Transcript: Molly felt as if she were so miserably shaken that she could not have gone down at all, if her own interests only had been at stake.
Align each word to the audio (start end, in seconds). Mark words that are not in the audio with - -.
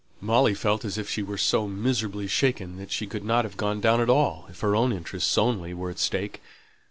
Molly 0.19 0.55
felt 0.55 0.83
as 0.83 0.97
if 0.97 1.07
she 1.07 1.21
were 1.21 1.37
so 1.37 1.67
miserably 1.67 2.25
shaken 2.25 2.77
that 2.77 2.91
she 2.91 3.05
could 3.05 3.23
not 3.23 3.45
have 3.45 3.55
gone 3.55 3.79
down 3.79 4.01
at 4.01 4.09
all, 4.09 4.47
if 4.49 4.61
her 4.61 4.75
own 4.75 4.91
interests 4.91 5.37
only 5.37 5.69
had 5.69 5.77
been 5.77 5.89
at 5.91 5.99
stake. 5.99 6.41